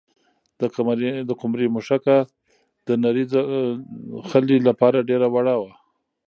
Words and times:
د 1.29 1.31
قمرۍ 1.41 1.67
مښوکه 1.75 2.17
د 2.87 2.89
نري 3.03 3.23
خلي 4.29 4.57
لپاره 4.67 5.07
ډېره 5.09 5.27
وړه 5.33 5.55
وه. 5.61 5.73